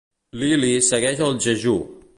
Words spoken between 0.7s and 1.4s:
segueix el